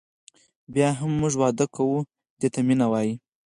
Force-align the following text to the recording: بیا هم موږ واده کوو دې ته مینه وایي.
بیا 0.73 0.89
هم 0.99 1.11
موږ 1.21 1.33
واده 1.41 1.65
کوو 1.75 1.97
دې 2.39 2.47
ته 2.53 2.59
مینه 2.67 2.85
وایي. 2.91 3.13